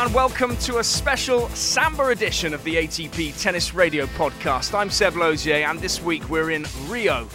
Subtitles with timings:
[0.00, 4.72] and welcome to a special Samba edition of the ATP Tennis Radio Podcast.
[4.72, 7.28] I'm Seb Lauzier, and this week we're in Rio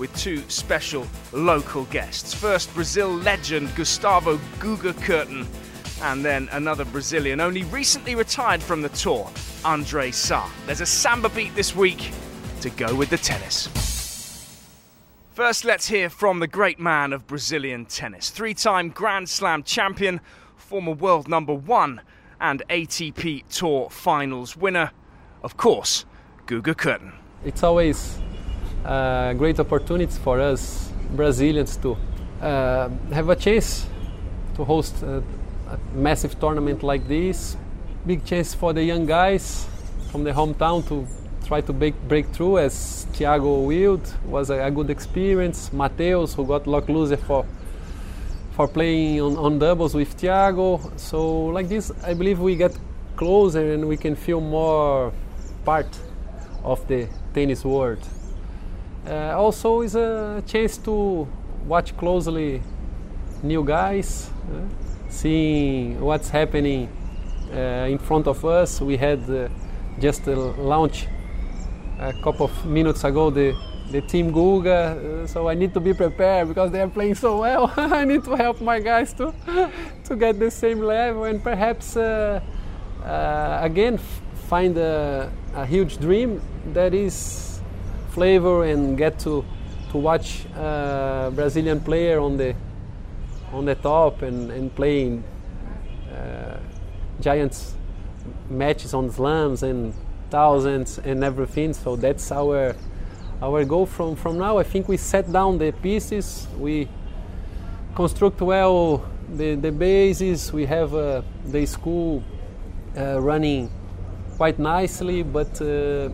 [0.00, 2.34] with two special local guests.
[2.34, 5.46] First, Brazil legend Gustavo Guga Kuerten,
[6.02, 9.30] and then another Brazilian, only recently retired from the tour,
[9.64, 10.50] Andre Sa.
[10.66, 12.10] There's a Samba beat this week
[12.62, 13.68] to go with the tennis.
[15.34, 20.20] First, let's hear from the great man of Brazilian tennis, three time Grand Slam champion,
[20.68, 21.98] former world number one,
[22.42, 24.90] and ATP Tour finals winner,
[25.42, 26.04] of course,
[26.46, 27.14] Guga Kuerten.
[27.42, 28.18] It's always
[28.84, 31.96] a great opportunity for us Brazilians to
[32.42, 33.86] uh, have a chance
[34.56, 35.22] to host a,
[35.70, 37.56] a massive tournament like this.
[38.06, 39.66] Big chance for the young guys
[40.12, 41.06] from the hometown to
[41.46, 45.72] try to break, break through as Thiago Wild was a, a good experience.
[45.72, 47.46] Mateus, who got lucky loser for
[48.58, 50.80] for playing on, on doubles with Thiago.
[50.98, 52.76] So like this, I believe we get
[53.14, 55.12] closer and we can feel more
[55.64, 55.86] part
[56.64, 58.00] of the tennis world.
[59.06, 61.28] Uh, also, is a chance to
[61.68, 62.60] watch closely
[63.44, 64.60] new guys, uh,
[65.08, 66.88] seeing what's happening
[67.52, 68.80] uh, in front of us.
[68.80, 69.48] We had uh,
[70.00, 71.06] just a launch
[72.00, 73.54] a couple of minutes ago the
[73.90, 77.38] the team Guga, uh, so I need to be prepared because they are playing so
[77.38, 77.72] well.
[77.76, 79.32] I need to help my guys to
[80.04, 82.40] to get the same level and perhaps uh,
[83.04, 83.98] uh, again
[84.48, 86.40] find a, a, huge dream
[86.72, 87.60] that is
[88.10, 89.44] flavor and get to
[89.90, 92.54] to watch a Brazilian player on the
[93.52, 95.24] on the top and, and playing
[96.12, 96.58] uh,
[97.20, 97.74] giants
[98.50, 99.94] matches on slams and
[100.30, 101.72] thousands and everything.
[101.72, 102.74] So that's our
[103.40, 104.58] our goal from from now.
[104.58, 106.46] I think we set down the pieces.
[106.58, 106.88] We
[107.94, 109.04] construct well
[109.36, 110.52] the the bases.
[110.52, 112.22] We have uh, the school
[112.96, 113.70] uh, running
[114.36, 116.10] quite nicely, but uh,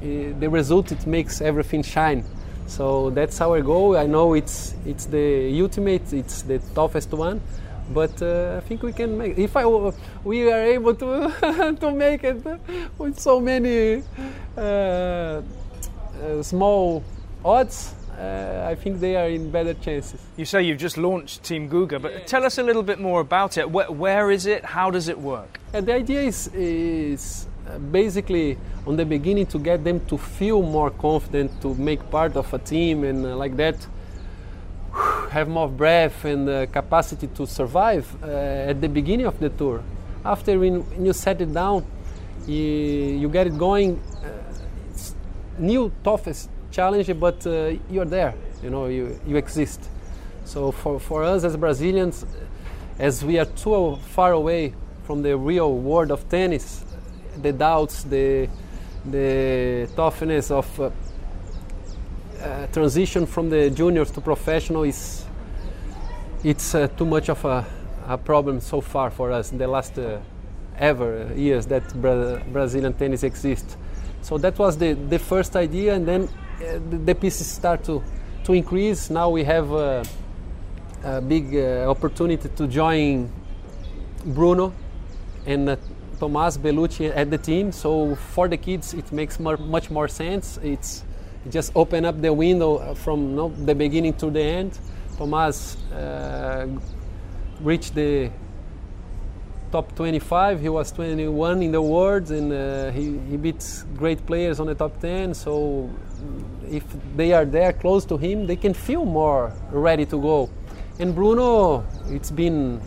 [0.00, 2.24] the result it makes everything shine.
[2.66, 3.96] So that's our goal.
[3.96, 6.12] I know it's it's the ultimate.
[6.12, 7.40] It's the toughest one
[7.92, 9.38] but uh, I think we can make.
[9.38, 9.64] If I
[10.24, 12.44] we are able to to make it
[12.98, 14.02] with so many
[14.56, 15.42] uh,
[16.42, 17.02] small
[17.44, 20.20] odds, uh, I think they are in better chances.
[20.36, 23.58] You say you've just launched Team Guga, but tell us a little bit more about
[23.58, 23.70] it.
[23.70, 24.64] where, where is it?
[24.64, 25.60] How does it work?
[25.72, 28.56] the idea is is uh, basically
[28.86, 32.58] on the beginning to get them to feel more confident to make part of a
[32.58, 33.76] team and uh, like that
[35.30, 39.82] have more breath and uh, capacity to survive uh, at the beginning of the tour.
[40.24, 41.84] After when, when you set it down,
[42.46, 44.00] you, you get it going.
[45.56, 48.34] Uh, new toughest challenge, but uh, you're there.
[48.62, 49.80] You know, you, you exist.
[50.44, 52.24] So for, for us as Brazilians,
[52.98, 54.74] as we are too far away
[55.04, 56.84] from the real world of tennis,
[57.42, 58.48] the doubts, the
[59.10, 60.90] the toughness of uh,
[62.42, 65.24] uh, transition from the juniors to professional is
[66.42, 67.64] it's uh, too much of a,
[68.08, 70.18] a, problem so far for us in the last uh,
[70.78, 73.76] ever years that Bra- Brazilian tennis exists.
[74.26, 78.02] So that was the, the first idea, and then uh, the, pieces start to,
[78.42, 79.08] to increase.
[79.08, 80.04] Now we have a,
[81.04, 83.30] a big uh, opportunity to join
[84.24, 84.72] Bruno
[85.46, 85.76] and uh,
[86.18, 87.70] Tomas Bellucci at the team.
[87.70, 90.58] So for the kids, it makes more, much more sense.
[90.60, 91.04] It's
[91.48, 94.76] just open up the window from you know, the beginning to the end.
[95.18, 96.66] Tomas uh,
[97.60, 98.32] reached the
[99.76, 100.60] top 25.
[100.62, 104.74] He was 21 in the world, and uh, he, he beats great players on the
[104.74, 105.34] top 10.
[105.34, 105.90] So
[106.70, 110.48] if they are there close to him, they can feel more ready to go.
[110.98, 112.80] And Bruno, it's been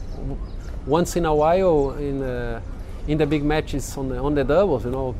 [0.88, 2.62] once in a while in uh,
[3.08, 5.16] in the big matches on the on the doubles, you know,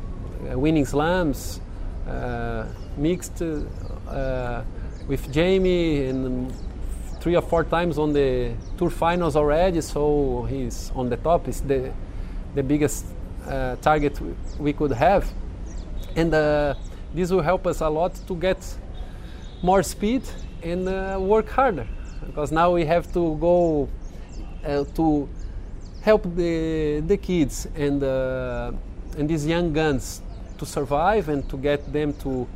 [0.64, 1.60] winning slams.
[2.08, 2.66] Uh,
[2.96, 4.62] mixed uh,
[5.06, 6.52] with Jamie and
[7.20, 9.80] three or four times on the tour finals already.
[9.80, 11.48] So he's on the top.
[11.48, 11.92] It's the
[12.54, 13.06] the biggest
[13.46, 14.18] uh, target
[14.58, 15.24] we could have,
[16.16, 16.74] and uh,
[17.14, 18.58] this will help us a lot to get
[19.62, 20.22] more speed
[20.62, 21.86] and uh, work harder
[22.26, 23.88] because now we have to go
[24.64, 25.28] uh, to
[26.02, 30.22] help the the kids and and these young guns
[30.58, 32.46] to survive and to get them to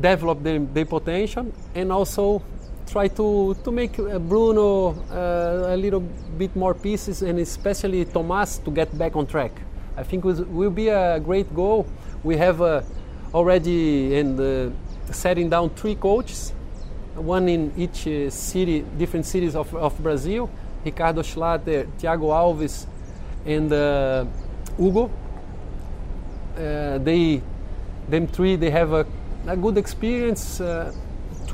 [0.00, 2.42] develop their, their potential and also
[2.94, 5.98] try to, to make uh, Bruno uh, a little
[6.38, 9.50] bit more pieces and especially Tomas to get back on track.
[9.96, 11.86] I think it will be a great goal.
[12.22, 12.82] We have uh,
[13.34, 14.72] already in the
[15.10, 16.52] setting down three coaches,
[17.16, 20.48] one in each uh, city, different cities of, of Brazil.
[20.84, 22.86] Ricardo Schlatter, Thiago Alves,
[23.44, 24.24] and uh,
[24.76, 25.10] Hugo.
[26.56, 27.42] Uh, they,
[28.08, 29.04] them three, they have a,
[29.48, 30.60] a good experience.
[30.60, 30.92] Uh,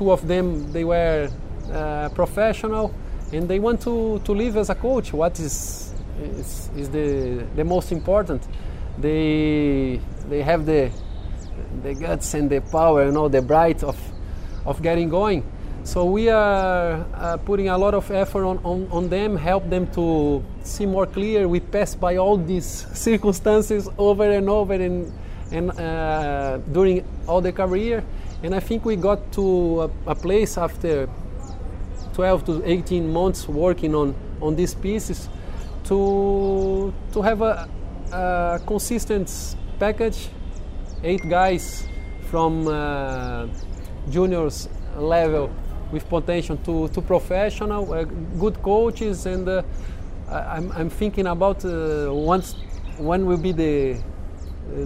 [0.01, 1.29] two of them, they were
[1.71, 2.91] uh, professional,
[3.31, 5.13] and they want to, to live as a coach.
[5.13, 8.41] What is is, is the the most important?
[8.97, 10.91] They they have the
[11.83, 13.97] the guts and the power, you know, the bright of
[14.65, 15.43] of getting going.
[15.83, 19.87] So we are uh, putting a lot of effort on, on, on, them, help them
[19.93, 21.47] to see more clear.
[21.47, 25.11] We pass by all these circumstances over and over and,
[25.51, 28.03] and uh, during all the career.
[28.43, 31.07] And I think we got to a, a, place after
[32.13, 35.29] 12 to 18 months working on, on these pieces
[35.85, 37.69] to, to have a,
[38.11, 40.29] a consistent package.
[41.03, 41.87] Eight guys
[42.29, 43.47] from uh,
[44.09, 45.51] juniors level
[45.91, 48.03] with potential to, to professional, uh,
[48.39, 49.63] good coaches, and uh,
[50.29, 52.55] I'm, I'm thinking about uh, once
[52.97, 54.01] when will be the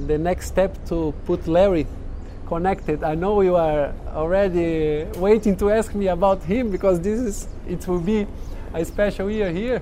[0.07, 1.85] the next step to put Larry
[2.45, 3.03] connected.
[3.03, 7.87] I know you are already waiting to ask me about him because this is it
[7.87, 8.27] will be
[8.73, 9.81] a special year here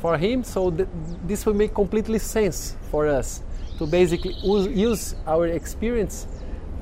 [0.00, 0.44] for him.
[0.44, 0.88] So th-
[1.26, 3.42] this will make completely sense for us
[3.78, 6.26] to basically use our experience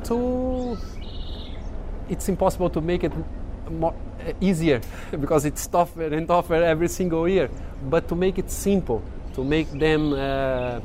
[0.04, 0.78] to.
[2.08, 3.12] It's impossible to make it
[3.70, 3.94] more
[4.26, 4.80] uh, easier
[5.20, 7.50] because it's tougher and tougher every single year.
[7.90, 9.02] But to make it simple,
[9.34, 10.80] to make them uh,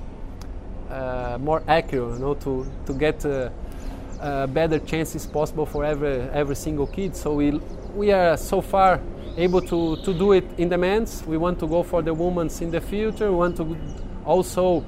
[0.89, 3.49] uh, more accurate, you know, to to get uh,
[4.47, 7.15] better chances possible for every every single kid.
[7.15, 7.59] So we
[7.95, 8.99] we are so far
[9.37, 11.25] able to, to do it in the men's.
[11.25, 13.31] We want to go for the women's in the future.
[13.31, 13.77] We want to
[14.25, 14.85] also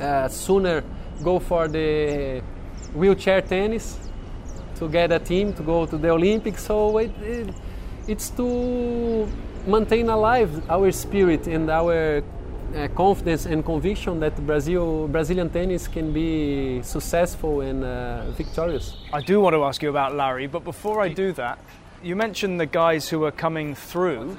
[0.00, 0.82] uh, sooner
[1.22, 2.42] go for the
[2.94, 3.98] wheelchair tennis
[4.76, 6.64] to get a team to go to the Olympics.
[6.64, 7.54] So it, it,
[8.08, 9.28] it's to
[9.66, 12.22] maintain alive our spirit and our
[12.74, 18.96] uh, confidence and conviction that Brazil, Brazilian tennis can be successful and uh, victorious.
[19.12, 21.58] I do want to ask you about Larry, but before I do that,
[22.02, 24.36] you mentioned the guys who are coming through.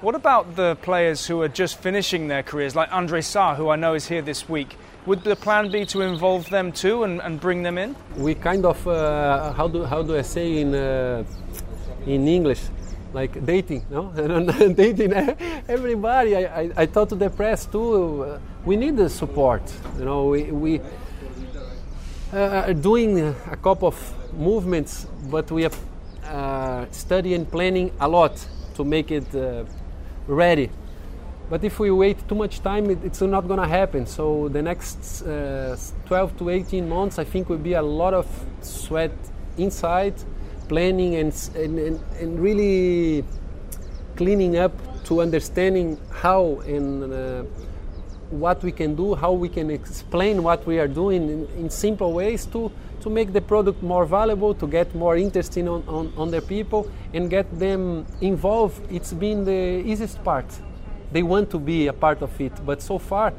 [0.00, 3.76] What about the players who are just finishing their careers, like Andre Sa, who I
[3.76, 4.76] know is here this week?
[5.06, 7.96] Would the plan be to involve them too and, and bring them in?
[8.16, 11.24] We kind of uh, how do how do I say in uh,
[12.06, 12.62] in English,
[13.12, 14.12] like dating, no,
[14.74, 15.12] dating
[15.68, 16.36] everybody.
[16.36, 18.24] I, I, I thought to the press too.
[18.24, 19.62] Uh, we need the support.
[19.98, 20.80] You know, we we
[22.32, 25.76] uh, doing a couple of movements, but we are
[26.24, 28.44] uh, studying planning a lot
[28.74, 29.64] to make it uh,
[30.26, 30.70] ready
[31.52, 34.06] but if we wait too much time, it, it's not going to happen.
[34.06, 35.76] So the next uh,
[36.06, 38.26] 12 to 18 months, I think will be a lot of
[38.62, 39.12] sweat
[39.58, 40.14] inside,
[40.68, 43.24] planning and, and, and really
[44.16, 44.72] cleaning up
[45.04, 47.42] to understanding how and uh,
[48.30, 52.12] what we can do, how we can explain what we are doing in, in, simple
[52.12, 52.70] ways to,
[53.00, 56.90] to make the product more valuable, to get more interesting on, on, on the people
[57.12, 58.80] and get them involved.
[58.90, 60.46] It's been the easiest part
[61.12, 62.52] they want to be a part of it.
[62.64, 63.32] But so far,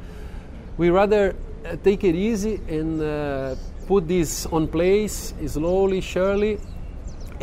[0.76, 1.34] we rather
[1.64, 3.56] uh, take it easy and uh,
[3.86, 6.58] put this on place slowly, surely,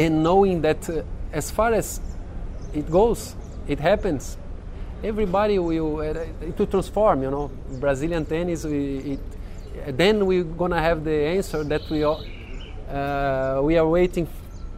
[0.01, 2.01] and knowing that uh, as far as
[2.73, 3.35] it goes,
[3.67, 4.37] it happens.
[5.03, 7.23] Everybody will uh, it transform.
[7.23, 8.65] You know, Brazilian tennis.
[8.65, 12.19] We, it, then we're gonna have the answer that we are
[12.89, 14.27] uh, we are waiting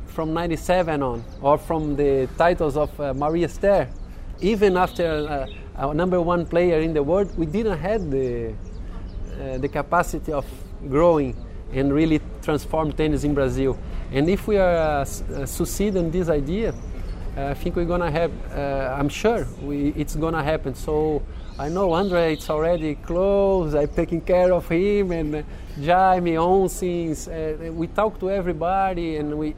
[0.07, 3.89] from '97 on, or from the titles of uh, Maria Esther
[4.43, 8.53] even after uh, our number one player in the world, we didn't have the,
[9.39, 10.45] uh, the capacity of
[10.89, 11.35] growing
[11.71, 13.77] and really transform tennis in Brazil.
[14.13, 16.75] And if we are uh, uh succeed in this idea,
[17.35, 18.31] uh, I think we're gonna have.
[18.99, 20.75] I'm sure we, it's gonna happen.
[20.75, 21.23] So
[21.57, 23.73] I know Andre, it's already close.
[23.73, 25.43] I'm taking care of him and
[25.83, 27.27] Jaime, Oncins.
[27.73, 29.55] we talk to everybody and we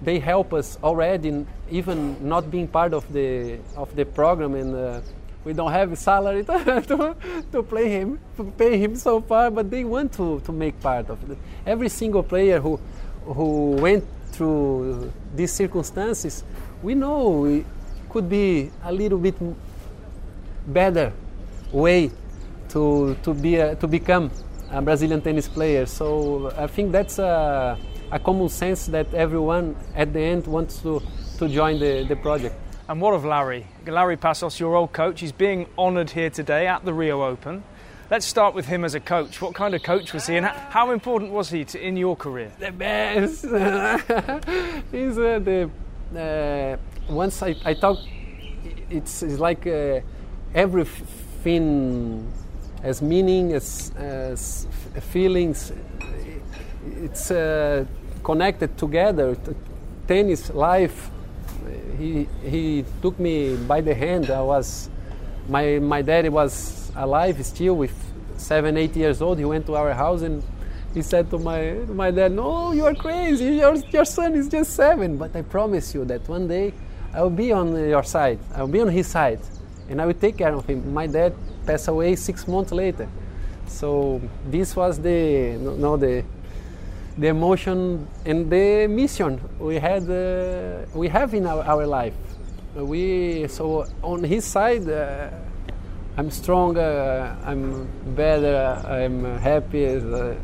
[0.00, 5.00] they help us already, even not being part of the of the program, and uh,
[5.44, 7.16] we don't have salary to, to,
[7.52, 9.50] to play him, to pay him so far.
[9.50, 11.38] But they want to, to make part of it.
[11.66, 12.80] Every single player who
[13.24, 16.44] who went through these circumstances,
[16.82, 17.64] we know it
[18.08, 19.36] could be a little bit
[20.66, 21.12] better
[21.72, 22.10] way
[22.68, 24.30] to to be a, to become
[24.70, 25.86] a Brazilian tennis player.
[25.86, 27.78] So I think that's a
[28.12, 31.00] a common sense that everyone at the end wants to,
[31.38, 32.54] to join the, the project.
[32.88, 33.66] And what of Larry?
[33.86, 37.64] Larry Passos, your old coach, he's being honoured here today at the Rio Open.
[38.12, 39.40] Let's start with him as a coach.
[39.40, 42.52] What kind of coach was he, and how important was he to, in your career?
[42.58, 43.42] The best.
[44.92, 45.70] He's uh, the
[46.14, 46.76] uh,
[47.10, 48.00] once I, I talk,
[48.90, 50.00] it's, it's like uh,
[50.54, 52.30] everything
[52.82, 54.66] has meaning, as, as
[55.10, 55.72] feelings.
[56.84, 57.86] It's uh,
[58.22, 59.38] connected together.
[60.06, 61.10] Tennis, life.
[61.96, 64.28] He, he took me by the hand.
[64.28, 64.90] I was,
[65.48, 67.94] my, my daddy was alive still with
[68.36, 69.38] seven, eight years old.
[69.38, 70.42] He went to our house and
[70.94, 73.56] he said to my, my dad, No, you are crazy.
[73.56, 75.16] Your, your son is just seven.
[75.16, 76.72] But I promise you that one day
[77.14, 78.38] I will be on your side.
[78.54, 79.40] I will be on his side.
[79.88, 80.92] And I will take care of him.
[80.92, 81.34] My dad
[81.66, 83.08] passed away six months later.
[83.66, 86.24] So this was the, no, the,
[87.16, 92.14] the emotion and the mission we had, uh, we have in our, our life.
[92.74, 95.28] We, so on his side, uh,
[96.16, 99.86] I'm stronger, I'm better, I'm happy.
[99.86, 100.34] Uh,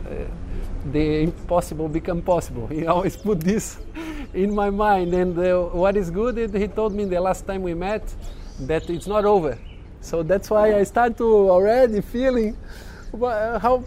[0.93, 2.67] the impossible become possible.
[2.73, 3.79] He always put this
[4.35, 5.15] in my mind.
[5.15, 8.03] And uh, what is good, he told me the last time we met
[8.61, 9.59] that it's not over.
[10.01, 12.57] So that's why I start to already feeling
[13.21, 13.85] how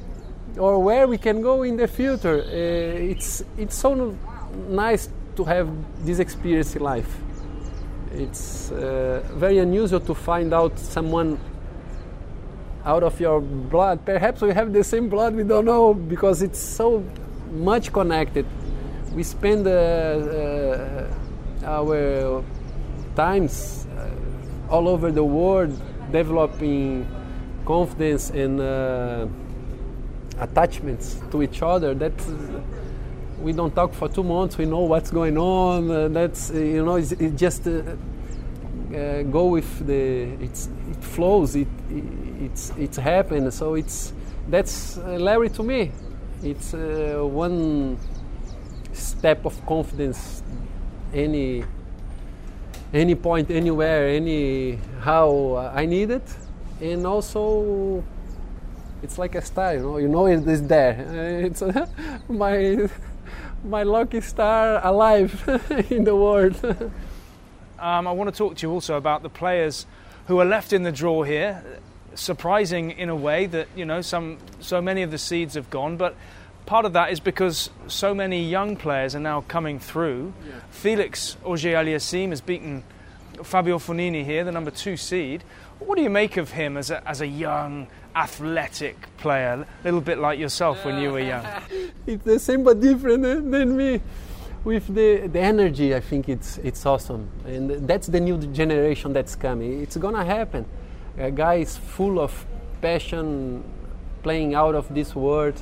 [0.57, 2.41] or where we can go in the future.
[2.41, 4.15] Uh, it's it's so
[4.67, 5.69] nice to have
[6.05, 7.17] this experience in life.
[8.13, 11.39] It's uh, very unusual to find out someone
[12.83, 14.05] out of your blood.
[14.05, 17.03] Perhaps we have the same blood, we don't know, because it's so
[17.51, 18.45] much connected.
[19.13, 21.07] We spend uh, uh,
[21.63, 22.43] our
[23.15, 24.09] times uh,
[24.69, 25.71] all over the world
[26.11, 27.07] developing
[27.65, 29.27] confidence and uh,
[30.39, 31.93] attachments to each other.
[31.93, 32.13] That
[33.41, 34.57] we don't talk for two months.
[34.57, 35.89] We know what's going on.
[35.91, 37.81] Uh, that's you know, it's, it just uh,
[39.23, 40.23] go with the.
[40.43, 41.55] It's, it flows.
[41.55, 42.03] It, it
[42.41, 43.53] it's it's happened.
[43.53, 44.13] So it's
[44.49, 45.91] that's uh, Larry to me.
[46.43, 47.97] It's uh, one
[48.93, 50.43] step of confidence.
[51.13, 51.63] Any
[52.93, 56.27] any point, anywhere, any how I need it,
[56.81, 58.03] and also
[59.03, 59.75] it's like a star.
[59.75, 60.95] You know, you know it is there.
[61.45, 61.87] It's uh,
[62.29, 62.89] my
[63.63, 65.47] my lucky star alive
[65.89, 66.63] in the world.
[67.79, 69.85] um, I want to talk to you also about the players
[70.27, 71.63] who are left in the draw here
[72.13, 75.97] surprising in a way that you know some so many of the seeds have gone,
[75.97, 76.15] but
[76.65, 80.33] part of that is because so many young players are now coming through.
[80.45, 80.53] Yeah.
[80.69, 82.83] Felix Auger-Aliassime has beaten
[83.43, 85.43] Fabio Fognini here, the number two seed.
[85.85, 90.01] What do you make of him as a, as a young, athletic player, a little
[90.01, 91.45] bit like yourself when you were young?
[92.07, 94.01] it's the same but different eh, than me.
[94.63, 97.29] With the, the energy, I think it's, it's awesome.
[97.45, 99.81] And that's the new generation that's coming.
[99.81, 100.65] It's going to happen
[101.17, 102.45] a guy is full of
[102.81, 103.63] passion,
[104.23, 105.61] playing out of this world.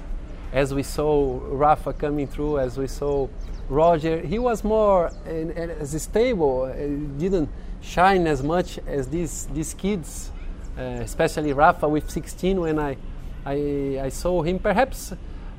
[0.51, 3.27] As we saw Rafa coming through, as we saw
[3.67, 7.49] Roger, he was more as stable, uh, didn't
[7.81, 10.31] shine as much as these these kids,
[10.77, 12.97] uh, especially Rafa with 16 when I
[13.45, 14.59] I, I saw him.
[14.59, 15.13] Perhaps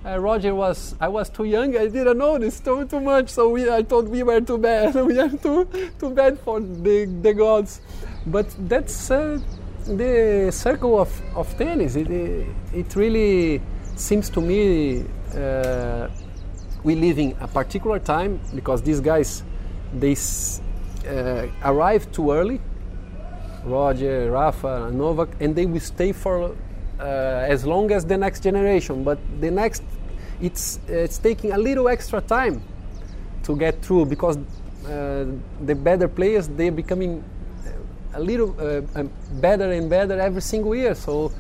[0.05, 1.77] uh, Roger was I was too young.
[1.77, 3.29] I didn't notice too too much.
[3.31, 4.95] So we, I thought we were too bad.
[5.07, 7.81] we are too too bad for the the gods.
[8.27, 9.41] But that's uh,
[9.87, 12.11] the circle of, of tennis, it,
[12.73, 13.61] it really
[13.97, 16.09] seems to me uh,
[16.83, 19.43] we live in a particular time because these guys
[19.95, 20.15] they
[21.07, 22.61] uh, arrive too early.
[23.65, 26.57] Roger, Rafa, Novak, and they will stay for
[26.99, 29.05] uh, as long as the next generation.
[29.05, 29.83] But the next,
[30.41, 32.63] it's it's taking a little extra time
[33.43, 35.27] to get through because uh,
[35.65, 37.23] the better players they're becoming
[38.15, 40.95] a little uh, um, better and better every single year.
[40.95, 41.33] So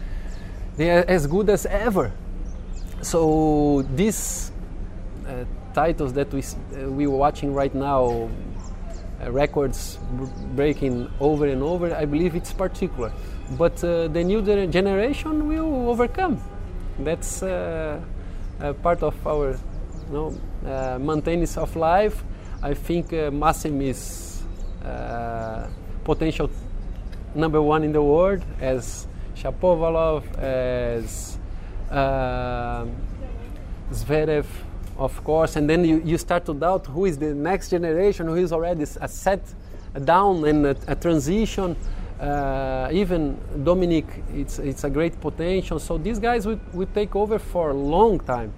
[0.76, 2.12] they are as good as ever.
[3.02, 4.52] So these
[5.26, 8.28] uh, titles that we uh, we are watching right now,
[9.28, 9.98] records
[10.56, 13.12] breaking over and over, I believe it's particular.
[13.58, 16.40] But uh, the new generation will overcome.
[16.98, 18.00] That's uh,
[18.82, 19.58] part of our
[20.10, 22.22] you know, maintenance of life.
[22.62, 24.42] I think uh, Massim is
[26.04, 26.50] potential
[27.34, 31.38] number one in the world as Shapovalov, as
[31.90, 32.86] uh,
[33.92, 34.46] Zverev,
[35.00, 38.36] of course, and then you, you start to doubt who is the next generation, who
[38.36, 39.40] is already a set
[40.04, 41.74] down and a, a transition.
[42.20, 44.04] Uh, even Dominic,
[44.34, 45.78] it's, it's a great potential.
[45.78, 48.52] So these guys will, will take over for a long time.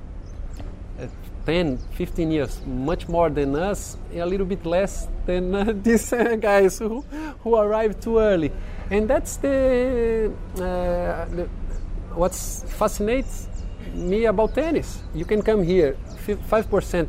[1.46, 6.37] 10, 15 years, much more than us, a little bit less than uh, these uh,
[6.37, 7.00] guys who,
[7.42, 8.52] who arrived too early.
[8.90, 10.61] And that's the, uh,
[11.34, 11.49] the
[12.14, 13.49] what fascinates
[13.94, 15.02] me about tennis.
[15.14, 15.96] You can come here
[16.26, 17.09] 5%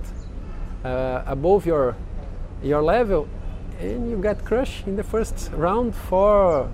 [0.84, 1.96] uh, above your,
[2.62, 3.28] your level
[3.80, 6.70] and you get crushed in the first round for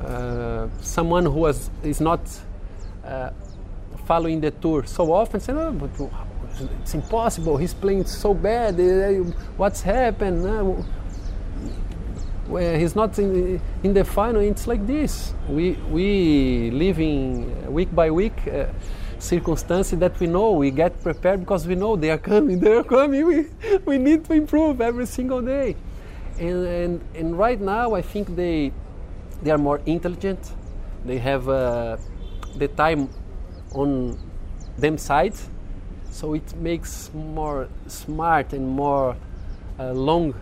[0.00, 2.20] uh, someone who was is not
[3.04, 3.30] uh,
[4.06, 5.90] following the tour so often "Oh, but
[6.82, 7.56] it's impossible.
[7.56, 8.78] He's playing so bad.
[8.78, 10.82] Uh, What's happened?" Uh,
[12.48, 14.42] well, he's not in, in the final.
[14.42, 15.32] It's like this.
[15.48, 18.66] We we living week by week uh,
[19.24, 20.52] circumstances that we know.
[20.52, 22.60] We get prepared because we know they are coming.
[22.60, 23.26] They are coming.
[23.26, 23.46] We
[23.84, 25.76] we need to improve every single day.
[26.38, 28.72] And and, and right now, I think they
[29.42, 30.52] they are more intelligent.
[31.04, 31.96] They have uh,
[32.56, 33.08] the time
[33.72, 34.18] on
[34.78, 35.34] them side,
[36.10, 39.16] so it makes more smart and more
[39.78, 40.34] uh, long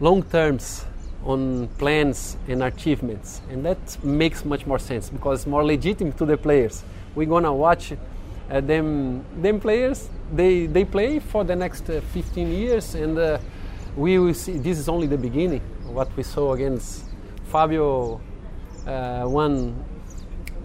[0.00, 0.84] long terms
[1.24, 6.26] on plans and achievements and that makes much more sense because it's more legitimate to
[6.26, 6.82] the players
[7.14, 12.48] we're gonna watch uh, them them players they they play for the next uh, 15
[12.48, 13.38] years and uh,
[13.96, 17.04] we will see this is only the beginning what we saw against
[17.44, 18.20] fabio
[18.86, 19.74] uh, one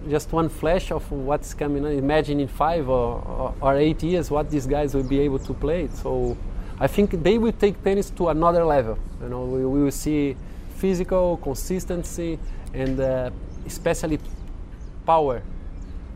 [0.10, 1.92] just one flash of what's coming on.
[1.92, 5.54] imagine in five or, or, or eight years what these guys will be able to
[5.54, 6.38] play so
[6.80, 9.00] I think they will take tennis to another level.
[9.22, 10.36] You know, we, we will see
[10.76, 12.38] physical consistency
[12.74, 13.32] and uh,
[13.66, 14.20] especially
[15.06, 15.42] power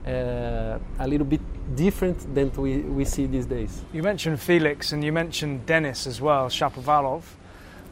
[0.06, 1.42] uh, a little bit
[1.76, 3.84] different than we, we see these days.
[3.94, 7.24] You mentioned Felix and you mentioned Denis as well, Shapovalov.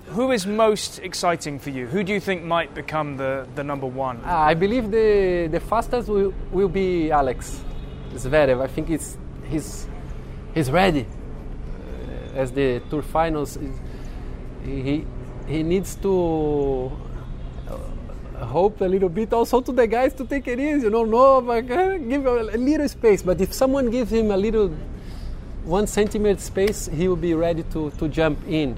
[0.08, 1.86] Who is most exciting for you?
[1.86, 4.22] Who do you think might become the, the number one?
[4.25, 7.62] Ah, I believe the, the fastest will, will be Alex
[8.13, 8.60] Zverev.
[8.60, 9.88] I think it's, he's,
[10.56, 11.06] he's ready
[12.39, 13.58] as the tour finals,
[14.63, 15.06] he
[15.48, 16.92] he needs to
[18.46, 20.84] hope a little bit also to the guys to take it easy.
[20.84, 23.22] You know, no, but give a little space.
[23.22, 24.69] But if someone gives him a little
[25.63, 28.77] one centimeter space, he will be ready to, to jump in.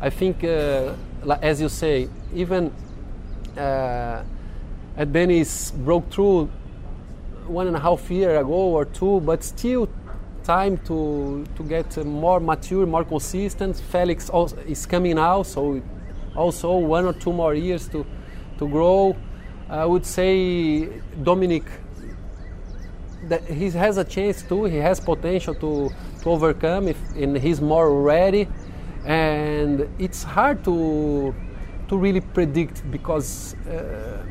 [0.00, 0.94] I think, uh,
[1.42, 2.72] as you say, even
[3.56, 4.22] uh,
[5.10, 6.50] Denis broke through
[7.46, 9.88] one and a half year ago or two, but still
[10.44, 13.76] time to to get more mature, more consistent.
[13.76, 14.30] Felix
[14.66, 15.82] is coming now, so
[16.34, 18.06] also one or two more years to
[18.60, 19.16] to grow.
[19.68, 20.88] I would say
[21.22, 21.64] Dominic
[23.28, 24.64] that he has a chance too.
[24.64, 25.90] He has potential to
[26.22, 28.46] to overcome if and he's more ready.
[29.04, 31.34] And it's hard to
[31.88, 34.22] to really predict because uh,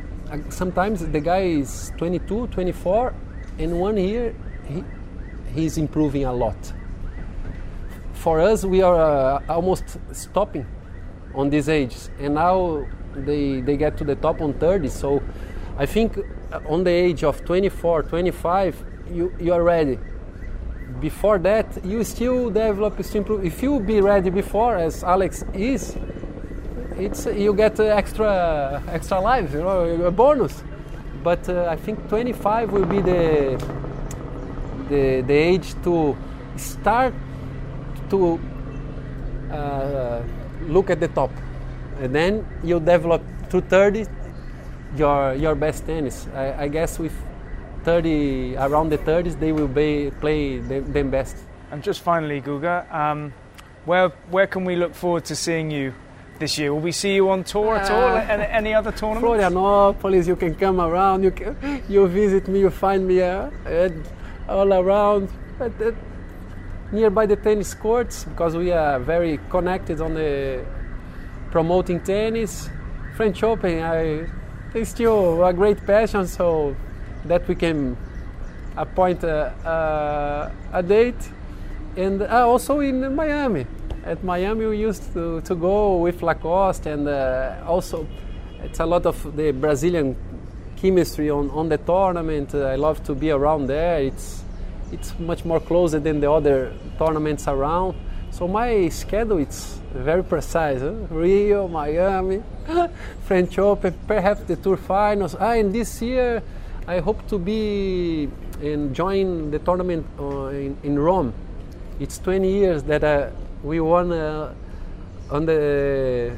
[0.48, 3.14] sometimes the guy is 22, 24,
[3.58, 4.34] and one year
[4.68, 4.84] he
[5.54, 6.72] he's improving a lot.
[8.12, 10.66] For us, we are uh, almost stopping
[11.34, 14.88] on these ages, and now they, they get to the top on 30.
[14.88, 15.22] So
[15.78, 19.98] I think uh, on the age of 24, 25, you, you are ready.
[21.00, 23.44] Before that, you still develop, improve.
[23.44, 25.96] If you be ready before, as Alex is,
[26.96, 30.62] it's you get extra extra lives, you know, a bonus.
[31.22, 33.56] But uh, I think 25 will be the
[34.88, 36.16] the, the age to
[36.56, 37.14] start
[38.10, 38.40] to
[39.50, 40.22] uh,
[40.68, 41.30] look at the top.
[42.00, 44.06] And then you develop to 30
[44.96, 46.26] your, your best tennis.
[46.34, 47.12] I, I guess with
[47.84, 51.36] 30, around the 30s, they will be, play them, them best.
[51.70, 53.32] And just finally, Guga, um,
[53.84, 55.94] where, where can we look forward to seeing you
[56.38, 56.72] this year?
[56.72, 58.16] Will we see you on tour at all?
[58.16, 59.24] Uh, any, any, other tournaments?
[59.24, 61.22] Florianopolis, you can come around.
[61.22, 62.60] You can, you visit me.
[62.60, 63.92] You find me uh, at
[64.48, 65.92] all around, but, uh,
[66.92, 70.64] nearby the tennis courts because we are very connected on the
[71.50, 72.68] promoting tennis.
[73.16, 74.26] French Open, I
[74.72, 76.76] it's still a great passion, so
[77.24, 77.96] that we can
[78.76, 79.52] appoint a,
[80.72, 81.28] a, a date.
[81.96, 83.66] And uh, also in Miami.
[84.04, 88.06] At Miami, we used to, to go with Lacoste, and uh, also
[88.62, 90.16] it's a lot of the Brazilian
[90.76, 92.54] chemistry on, on the tournament.
[92.54, 94.00] Uh, I love to be around there.
[94.00, 94.44] It's
[94.92, 97.94] it's much more closer than the other tournaments around.
[98.30, 100.80] So my schedule it's very precise.
[100.80, 100.92] Huh?
[101.10, 102.42] Rio, Miami,
[103.24, 105.34] French Open, perhaps the Tour Finals.
[105.38, 106.42] Ah, and this year
[106.86, 108.28] I hope to be
[108.62, 111.32] and join the tournament uh, in, in Rome.
[111.98, 113.30] It's 20 years that uh,
[113.62, 114.54] we won uh,
[115.30, 116.36] on the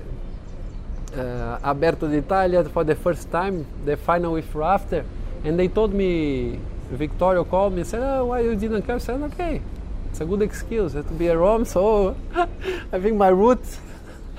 [1.14, 5.04] uh, Aberto d'Italia for the first time, the final with Rafter,
[5.44, 6.58] and they told me,
[6.90, 8.96] Victoria called me and said, oh, why you didn't come?
[8.96, 9.62] I said, okay,
[10.12, 13.64] it's a good excuse to be a Rome, so I think my route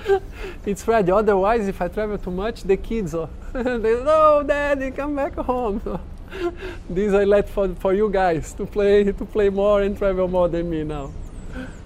[0.66, 1.10] it's ready.
[1.10, 5.80] Otherwise, if I travel too much, the kids, oh, they no, daddy, come back home.
[5.82, 6.00] So,
[6.88, 10.48] this I let for, for you guys to play to play more and travel more
[10.48, 11.12] than me now.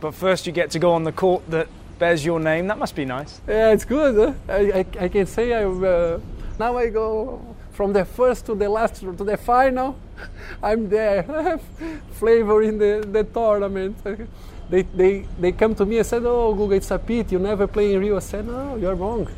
[0.02, 2.66] But first, you get to go on the court that bears your name.
[2.66, 3.40] That must be nice.
[3.48, 4.16] Yeah, it's good.
[4.16, 4.52] Huh?
[4.52, 6.20] I, I, I, can say I uh,
[6.58, 9.96] now I go from the first to the last to the final.
[10.62, 11.24] I'm there.
[11.30, 11.62] I have
[12.12, 13.96] flavor in the, the tournament.
[14.70, 17.66] They, they, they come to me and said, Oh, Guga, it's a pity you never
[17.66, 18.16] play in Rio.
[18.16, 19.28] I said, No, you're wrong.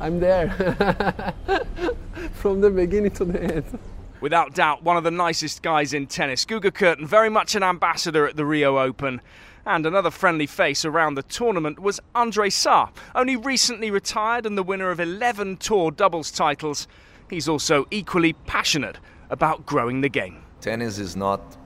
[0.00, 0.50] I'm there
[2.34, 3.78] from the beginning to the end.
[4.20, 6.44] Without doubt, one of the nicest guys in tennis.
[6.44, 9.20] Guga Kuerten, very much an ambassador at the Rio Open.
[9.66, 14.62] And another friendly face around the tournament was Andre Sa, only recently retired and the
[14.62, 16.88] winner of 11 tour doubles titles.
[17.28, 18.98] He's also equally passionate
[19.30, 20.42] about growing the game.
[20.60, 21.56] Tennis is not,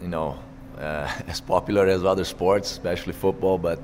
[0.00, 0.38] you know,
[0.78, 3.80] uh, as popular as other sports, especially football, but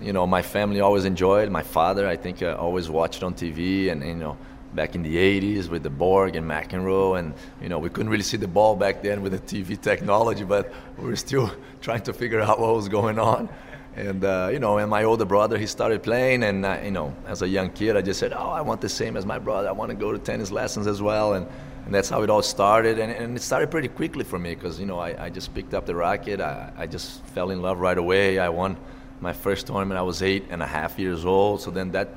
[0.00, 1.50] you know, my family always enjoyed.
[1.50, 4.38] My father, I think, uh, always watched on TV, and you know,
[4.74, 7.18] back in the 80s with the Borg and McEnroe.
[7.18, 10.44] And, you know, we couldn't really see the ball back then with the TV technology,
[10.44, 13.48] but we were still trying to figure out what was going on.
[13.96, 16.44] And, uh, you know, and my older brother, he started playing.
[16.44, 18.88] And, uh, you know, as a young kid, I just said, oh, I want the
[18.88, 19.68] same as my brother.
[19.68, 21.34] I want to go to tennis lessons as well.
[21.34, 21.46] And,
[21.88, 22.98] and that's how it all started.
[22.98, 25.72] And, and it started pretty quickly for me because, you know, I, I just picked
[25.72, 26.38] up the racket.
[26.38, 28.38] I, I just fell in love right away.
[28.38, 28.76] I won
[29.22, 29.98] my first tournament.
[29.98, 31.62] I was eight and a half years old.
[31.62, 32.10] So then that,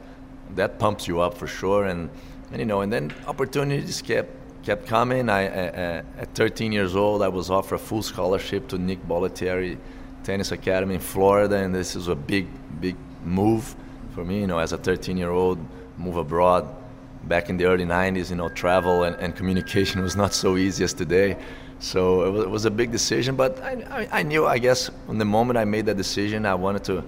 [0.55, 1.85] that pumps you up for sure.
[1.85, 2.09] And,
[2.51, 5.29] and you know, and then opportunities kept kept coming.
[5.29, 9.77] I, at 13 years old, I was offered a full scholarship to Nick Bollettieri
[10.25, 12.47] Tennis Academy in Florida, and this is a big,
[12.81, 13.73] big move
[14.13, 14.41] for me.
[14.41, 15.65] You know, as a 13-year-old,
[15.97, 16.75] move abroad.
[17.23, 20.83] Back in the early 90s, you know, travel and, and communication was not so easy
[20.83, 21.37] as today.
[21.79, 24.89] So it was, it was a big decision, but I, I, I, knew, I guess,
[25.07, 27.03] from the moment I made that decision, I wanted to,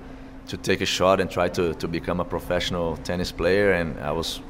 [0.48, 4.12] to take a shot and try to, to become a professional tennis player, and I
[4.12, 4.42] was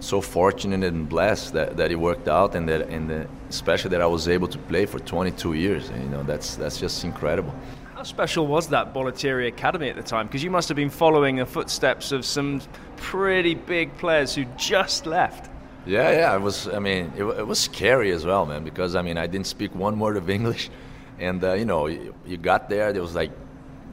[0.00, 4.00] so fortunate and blessed that, that it worked out and that and the, especially that
[4.00, 5.90] I was able to play for 22 years.
[5.90, 7.54] You know, that's that's just incredible.
[7.94, 10.26] How special was that Bollettieri Academy at the time?
[10.26, 12.60] Because you must have been following the footsteps of some
[12.96, 15.50] pretty big players who just left.
[15.86, 16.68] Yeah, yeah, it was.
[16.68, 18.64] I mean, it, it was scary as well, man.
[18.64, 20.70] Because I mean, I didn't speak one word of English,
[21.18, 22.92] and uh, you know, you, you got there.
[22.92, 23.30] There was like,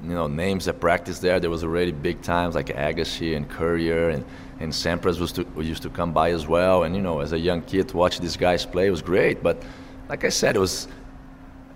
[0.04, 1.40] you know, names that practiced there.
[1.40, 4.26] There was already big times like Agassi and Courier and
[4.60, 6.84] and Sampras was to, used to come by as well.
[6.84, 9.44] And you know, as a young kid, to watch these guys play was great.
[9.44, 9.62] But
[10.10, 10.88] like I said, it was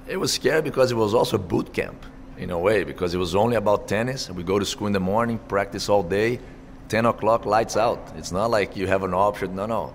[0.08, 2.06] it was scary because it was also boot camp
[2.38, 4.30] in a way because it was only about tennis.
[4.30, 6.40] We go to school in the morning, practice all day,
[6.89, 8.13] 10 o'clock lights out.
[8.17, 9.56] It's not like you have an option.
[9.56, 9.93] No, no.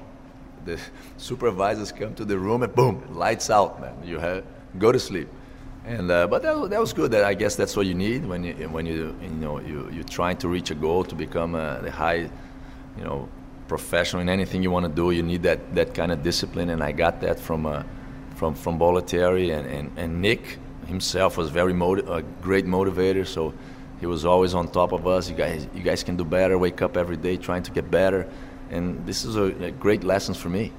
[0.64, 0.78] The
[1.16, 3.94] supervisors come to the room and boom, lights out, man.
[4.04, 4.44] You have
[4.78, 5.28] go to sleep.
[5.84, 7.10] And uh, but that, that was good.
[7.10, 10.04] That I guess that's what you need when you when you you know you you're
[10.04, 12.30] trying to reach a goal to become a, the high
[12.96, 13.28] you know,
[13.68, 16.82] professional in anything you want to do, you need that, that kind of discipline, and
[16.82, 17.82] I got that from uh,
[18.34, 23.26] from from Bollettieri and, and, and Nick himself was very motiv- a great motivator.
[23.26, 23.54] So
[24.02, 25.30] he was always on top of us.
[25.30, 26.58] You guys, you guys can do better.
[26.58, 28.28] Wake up every day trying to get better,
[28.68, 30.72] and this is a, a great lessons for me.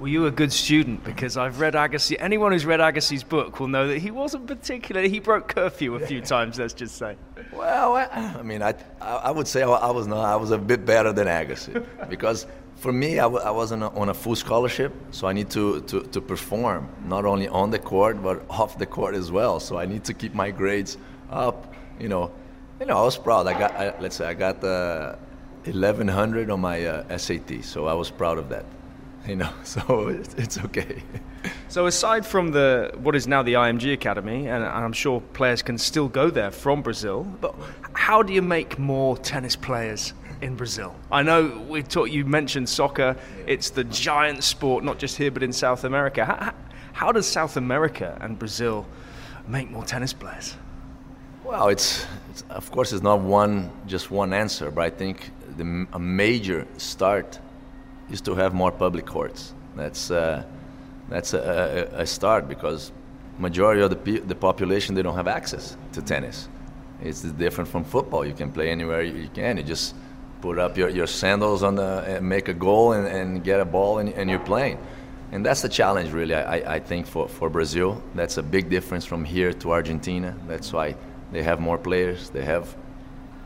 [0.00, 1.04] Were you a good student?
[1.04, 2.16] Because I've read Agassi.
[2.18, 5.10] Anyone who's read Agassi's book will know that he wasn't particularly.
[5.10, 6.58] He broke curfew a few times.
[6.58, 7.14] Let's just say.
[7.52, 8.04] Well, I,
[8.40, 10.24] I mean, I, I would say I was not.
[10.24, 14.08] I was a bit better than Agassi because for me, I w- I wasn't on
[14.08, 18.22] a full scholarship, so I need to, to, to perform not only on the court
[18.22, 19.60] but off the court as well.
[19.60, 20.96] So I need to keep my grades
[21.30, 21.74] up.
[22.00, 22.32] You know,
[22.82, 23.46] you know, I was proud.
[23.46, 25.14] I got, I, let's say, I got uh,
[25.64, 28.64] 1100 on my uh, SAT, so I was proud of that
[29.26, 31.02] you know, so it's, okay.
[31.68, 35.78] So aside from the what is now the IMG Academy, and I'm sure players can
[35.78, 37.54] still go there from Brazil, but
[37.92, 40.94] how do you make more tennis players in Brazil?
[41.10, 42.10] I know we talked.
[42.10, 43.16] You mentioned soccer;
[43.46, 46.24] it's the giant sport, not just here but in South America.
[46.24, 46.54] How,
[46.92, 48.86] how does South America and Brazil
[49.48, 50.56] make more tennis players?
[51.52, 55.86] Well, it's, it's of course it's not one just one answer, but I think the,
[55.92, 57.38] a major start
[58.10, 59.52] is to have more public courts.
[59.76, 60.44] That's uh,
[61.10, 62.90] that's a, a, a, start because
[63.36, 66.48] majority of the the population they don't have access to tennis.
[67.02, 68.24] It's different from football.
[68.24, 69.58] You can play anywhere you can.
[69.58, 69.94] You just
[70.40, 73.66] put up your, your sandals on the and make a goal and, and get a
[73.66, 74.78] ball and, and you're playing.
[75.32, 76.34] And that's the challenge, really.
[76.34, 80.34] I, I think for, for Brazil, that's a big difference from here to Argentina.
[80.46, 80.94] That's why
[81.32, 82.30] they have more players.
[82.30, 82.76] They have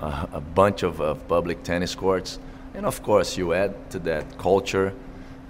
[0.00, 2.38] a, a bunch of, of public tennis courts
[2.76, 4.92] and of course, you add to that culture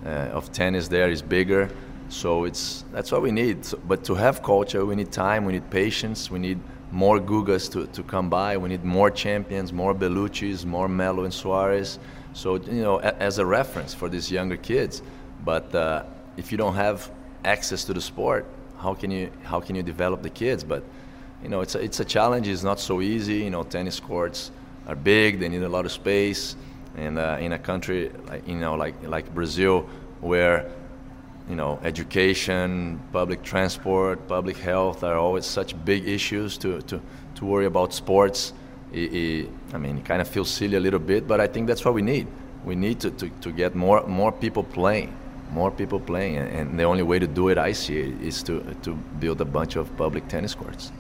[0.05, 1.69] uh, of tennis there is bigger.
[2.09, 3.65] So it's that's what we need.
[3.65, 6.61] So, but to have culture, we need time, we need patience, we need
[6.93, 8.57] more Gugas to, to come by.
[8.57, 11.99] We need more champions, more Bellucci's, more Melo and Soares.
[12.33, 15.03] So you know, a, as a reference for these younger kids.
[15.45, 16.05] But uh,
[16.37, 17.11] if you don't have
[17.45, 18.47] access to the sport,
[18.79, 20.63] how can you how can you develop the kids?
[20.63, 20.85] But
[21.43, 22.49] you know, it's a, it's a challenge.
[22.49, 23.39] It's not so easy.
[23.45, 24.51] You know, tennis courts
[24.87, 25.39] are big.
[25.41, 26.57] They need a lot of space
[26.97, 29.87] And uh, in a country like you know like like Brazil,
[30.21, 30.71] where
[31.49, 37.01] you know education, public transport, public health are always such big issues to to,
[37.35, 38.53] to worry about sports.
[38.93, 41.67] It, it, I mean, it kind of feels silly a little bit, but I think
[41.67, 42.27] that's what we need.
[42.65, 45.13] We need to, to, to get more more people playing,
[45.53, 48.95] more people playing, and, the only way to do it, I see, is to to
[49.21, 50.93] build a bunch of public tennis courts.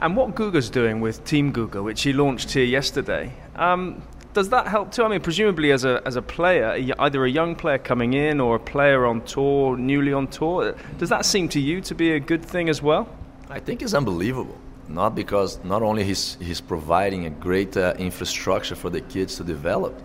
[0.00, 4.66] And what Guga's doing with Team Guga, which he launched here yesterday, um, does that
[4.66, 5.04] help too?
[5.04, 8.56] I mean, presumably as a, as a player, either a young player coming in or
[8.56, 12.20] a player on tour, newly on tour, does that seem to you to be a
[12.20, 13.08] good thing as well?
[13.50, 14.56] I think it's unbelievable.
[14.88, 19.44] Not because not only he's, he's providing a great uh, infrastructure for the kids to
[19.44, 20.00] develop,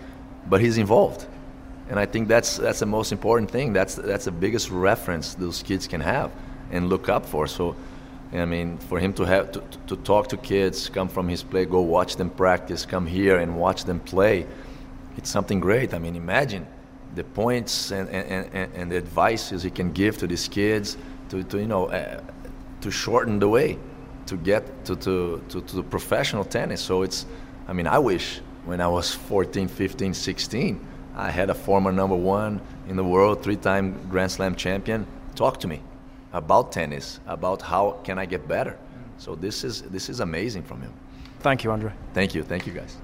[0.47, 1.25] but he's involved.
[1.89, 3.71] And I think that's, that's the most important thing.
[3.71, 6.31] That's, that's the biggest reference those kids can have
[6.71, 7.47] and look up for.
[7.47, 7.75] So
[8.41, 11.65] I mean, for him to have to, to talk to kids, come from his play,
[11.65, 14.45] go watch them practice, come here and watch them play,
[15.17, 15.93] it's something great.
[15.93, 16.67] I mean, imagine
[17.15, 20.97] the points and, and, and, and the advices he can give to these kids
[21.29, 22.21] to, to you know, uh,
[22.81, 23.79] to shorten the way
[24.25, 26.81] to get to, to, to, to professional tennis.
[26.81, 27.25] So it's,
[27.67, 32.15] I mean, I wish when I was 14, 15, 16, I had a former number
[32.15, 35.81] one in the world, three-time Grand Slam champion talk to me
[36.35, 38.77] about tennis, about how can I get better.
[39.17, 40.93] So this is this is amazing from him.
[41.39, 41.93] Thank you, Andre.
[42.13, 42.97] Thank you, thank you, guys.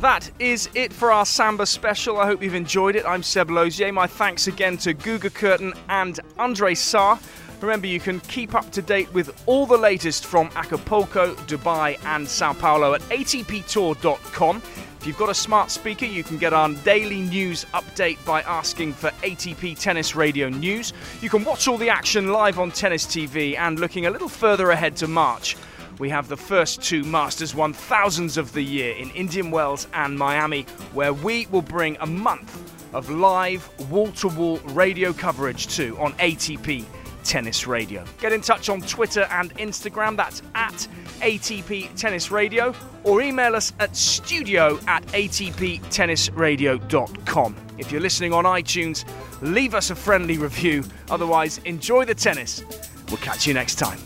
[0.00, 2.16] That is it for our Samba special.
[2.16, 3.04] I hope you've enjoyed it.
[3.04, 3.92] I'm Seb Lauzier.
[3.92, 7.18] My thanks again to Guga Kuerten and Andre Sa.
[7.60, 12.26] Remember, you can keep up to date with all the latest from Acapulco, Dubai, and
[12.26, 14.62] Sao Paulo at atptour.com.
[15.00, 18.94] If you've got a smart speaker, you can get our daily news update by asking
[18.94, 20.94] for ATP Tennis Radio News.
[21.20, 24.70] You can watch all the action live on Tennis TV and looking a little further
[24.70, 25.56] ahead to March.
[25.98, 30.62] We have the first two Masters 1000s of the year in Indian Wells and Miami,
[30.94, 32.58] where we will bring a month
[32.94, 36.86] of live wall to wall radio coverage to on ATP
[37.30, 38.04] Tennis Radio.
[38.18, 40.88] Get in touch on Twitter and Instagram, that's at
[41.20, 47.56] ATP Tennis Radio, or email us at studio at atptennisradio.com.
[47.78, 49.04] If you're listening on iTunes,
[49.42, 50.82] leave us a friendly review.
[51.08, 52.64] Otherwise, enjoy the tennis.
[53.06, 54.00] We'll catch you next time.